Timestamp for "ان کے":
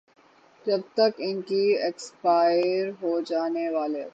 1.19-1.61